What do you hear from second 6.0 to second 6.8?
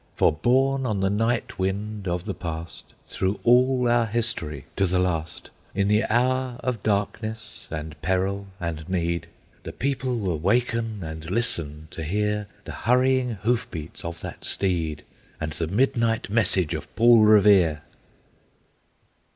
hour